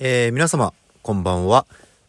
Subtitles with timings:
[0.00, 1.66] えー、皆様、こんばんは。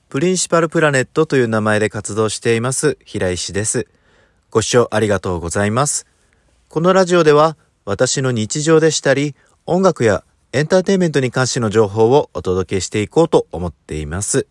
[0.09, 3.87] プリンシパルプラネットという名前で活動しています、平石です。
[4.51, 6.05] ご視聴ありがとうございます。
[6.67, 9.35] このラジオでは、私の日常でしたり、
[9.65, 10.23] 音楽や
[10.53, 14.45] エンターテインメントに関しての情報をお届けしていこうと思っています。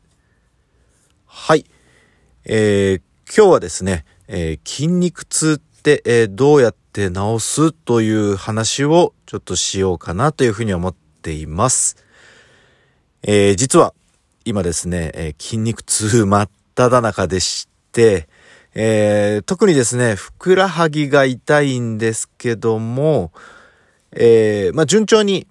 [1.24, 1.64] はい。
[2.44, 3.02] えー、
[3.32, 10.92] 今日はですね、えー、筋肉痛って、えー、どうやって治すという話をちょっとしようかなというふうに思っ
[11.22, 12.07] ています。
[13.30, 13.92] えー、実は
[14.46, 18.26] 今ですね、えー、筋肉痛真っ只中でして、
[18.74, 23.30] えー、特にですね、ふくらはぎが痛いんですけども、
[24.12, 25.46] え、まあ、順調に、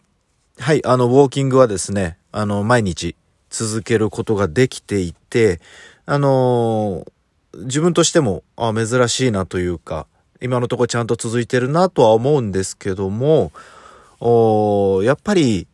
[0.57, 3.15] はい、あの、ウォーキングはですね、あの、毎日
[3.51, 5.61] 続けることができていて、
[6.07, 7.05] あの、
[7.53, 10.07] 自分としても、あ、珍しいなというか、
[10.41, 13.51] 今のとこちゃんと続いてるなとは思うんですけども、
[14.19, 15.67] おやっぱり、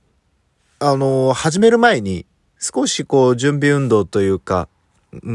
[0.85, 2.25] あの、始める前に
[2.59, 4.67] 少しこう準備運動というか、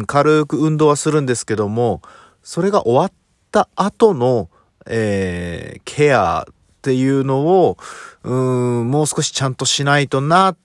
[0.07, 2.03] 軽く運動はするんですけども、
[2.43, 3.13] それが終わっ
[3.51, 4.51] た後の、
[4.85, 7.79] えー、ケアっていうのを、
[8.25, 10.57] うん、もう少しちゃんとしないとなっ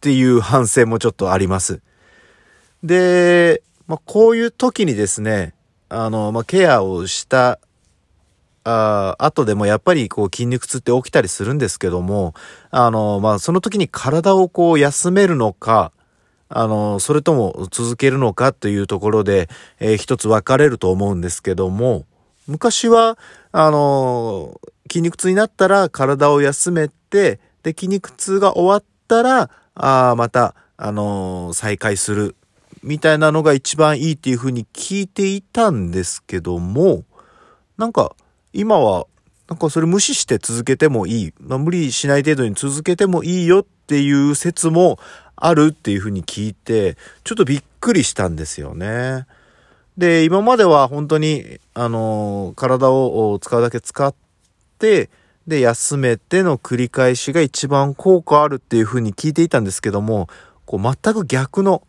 [0.00, 1.80] ていう反省もちょっとあります。
[2.82, 5.54] で、まあ、こういう時にですね、
[5.88, 7.60] あの、まあ、ケアをした
[8.64, 12.34] あ後でもやっぱりこう筋肉痛って起きたりするんですけども、
[12.70, 15.92] あの、まあ、その時に体をこう休めるのか、
[16.48, 19.48] あの、それとも続けるのかというところで、
[19.80, 22.06] えー、一つ分かれると思うんですけども、
[22.46, 23.18] 昔は、
[23.52, 32.36] あの、筋肉痛になったら体を休めて、で、筋肉痛が終わったら、あまた、あの再開する、
[32.82, 37.04] みたいなのが一番いいっていうふうに聞いていたんですけども、
[37.78, 38.14] なんか、
[38.54, 39.06] 今は、
[39.48, 41.34] なんかそれ無視して続けてもいい。
[41.40, 44.98] まあ、無理しない程度に続けてもいいよっていう説も
[45.36, 49.26] あるっていうふうに聞いて、ちょっとびっくりしたんですよね。
[49.98, 54.14] で、今までは本当に、あのー、体を使うだけ使っ
[54.78, 55.10] て、
[55.46, 60.28] で、休めての繰り返しが一番効果あるっていうふうに聞いていたんですけども、
[60.64, 61.82] こう全く逆の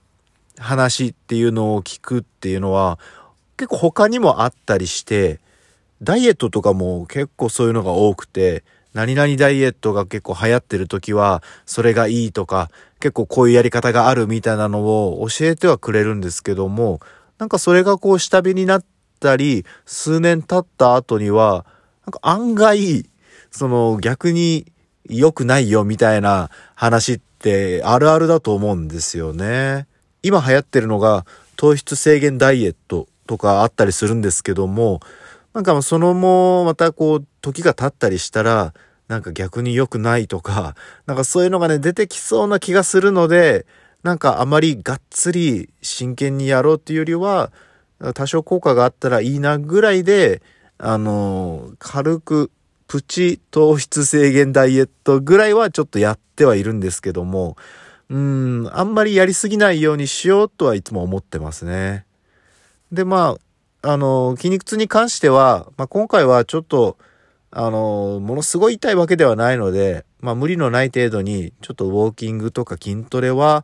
[0.57, 2.99] 話っていうのを聞くっていうのは、
[3.57, 5.39] 結構他にもあったりして、
[6.01, 8.63] ダイエットとかも結構そういうのが多くて、
[8.93, 12.69] 何々ダイエットが結構流行ってる時は、それがいいとか、
[12.99, 16.99] 結構こういうやり方があるみたいなのを教えてはくれるんですけども、
[17.37, 18.85] なんかそれがこう下火になっ
[19.19, 21.65] たり、数年経った後には、
[22.05, 23.05] なんか案外、
[23.51, 24.71] その逆に
[25.09, 29.87] 良くないよみたいな話ってあるあるだと思うんですよね。
[30.23, 34.99] 今流行ってるのが糖質制限ダイエットとかあったりするんですけども、
[35.55, 38.73] なんかそのもまたこう時が経ったりしたら
[39.07, 40.75] なんか逆に良くないとか
[41.07, 43.65] なんかそういうのがね出てきそうな気がするので
[44.03, 47.53] なんかあまりがっつり真剣にやろうっていうよりは
[48.13, 50.41] 多少効果があったらいいなぐらいで
[50.77, 52.51] あの軽く
[52.87, 57.55] プチ糖質制限ダイエットぐらいはちょっとやってはいるんですけども
[58.09, 62.05] うんあんまりやりすぎないようにしようとはいつも思ってますね。
[62.91, 63.44] でまあ
[63.87, 66.97] あの、筋肉痛に関しては、まあ、今回はちょっと、
[67.51, 73.63] あの、ものすごい痛いわけではないので、まあ、無理のない程度に、ちょっとウォーキングとか筋トレは、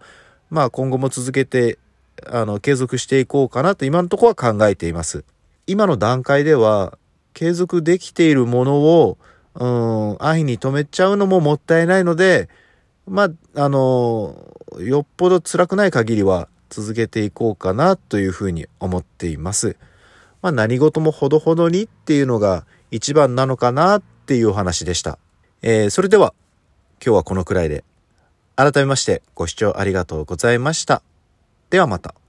[0.52, 1.80] まあ、今後も続けて、
[2.28, 5.26] あの、継続していこうかなと今のところは考えています。
[5.66, 7.00] 今の段階では、
[7.34, 9.18] 継続できているものを、
[9.56, 12.48] うん、安易に止めちゃうのももったいないので、
[13.08, 14.36] まあ、あの、
[14.80, 19.78] よっぽど辛くない限りは続けていこうかなというふうに思っています。
[20.42, 25.18] まあ、何事もほどほどにっていうのが一番なのかなっていうお話でした。
[25.62, 26.34] えー、それでは
[27.04, 27.84] 今日はこのくらいで。
[28.56, 31.02] 改めましてご視聴ありがとうございました。
[31.70, 32.21] ではまた。